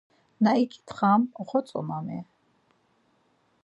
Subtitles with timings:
[0.43, 2.19] Na ik̆itxam oxotzonami?